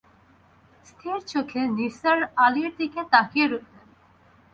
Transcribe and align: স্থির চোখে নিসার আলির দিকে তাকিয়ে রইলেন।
স্থির 0.85 1.17
চোখে 1.31 1.61
নিসার 1.77 2.19
আলির 2.45 2.71
দিকে 2.79 3.01
তাকিয়ে 3.13 3.45
রইলেন। 3.47 3.85